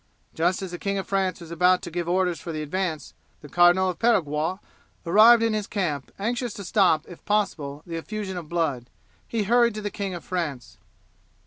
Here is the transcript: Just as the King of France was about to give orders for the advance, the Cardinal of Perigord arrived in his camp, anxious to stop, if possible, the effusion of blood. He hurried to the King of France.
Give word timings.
Just 0.33 0.63
as 0.63 0.71
the 0.71 0.79
King 0.79 0.97
of 0.97 1.05
France 1.07 1.41
was 1.41 1.51
about 1.51 1.83
to 1.83 1.91
give 1.91 2.09
orders 2.09 2.39
for 2.41 2.51
the 2.51 2.63
advance, 2.63 3.13
the 3.41 3.47
Cardinal 3.47 3.87
of 3.87 3.99
Perigord 3.99 4.57
arrived 5.05 5.43
in 5.43 5.53
his 5.53 5.67
camp, 5.67 6.11
anxious 6.17 6.55
to 6.55 6.63
stop, 6.63 7.05
if 7.07 7.23
possible, 7.23 7.83
the 7.85 7.97
effusion 7.97 8.35
of 8.35 8.49
blood. 8.49 8.89
He 9.27 9.43
hurried 9.43 9.75
to 9.75 9.81
the 9.83 9.91
King 9.91 10.15
of 10.15 10.23
France. 10.25 10.79